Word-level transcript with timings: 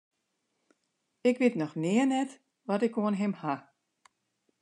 Ik 1.29 1.35
wit 1.41 1.55
noch 1.59 1.75
nea 1.83 2.05
net 2.15 2.31
wat 2.67 2.81
ik 2.87 2.97
oan 3.03 3.19
him 3.21 3.33
haw. 3.41 3.59